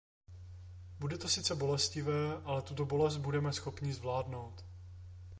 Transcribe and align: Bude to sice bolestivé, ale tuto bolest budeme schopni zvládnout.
Bude 0.99 1.17
to 1.17 1.29
sice 1.29 1.55
bolestivé, 1.55 2.41
ale 2.43 2.61
tuto 2.61 2.85
bolest 2.85 3.17
budeme 3.17 3.53
schopni 3.53 3.93
zvládnout. 3.93 4.65